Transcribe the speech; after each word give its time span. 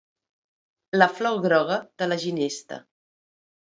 La 0.99 1.09
flor 1.19 1.39
groga 1.45 1.79
de 2.03 2.11
la 2.11 2.21
ginesta. 2.27 2.85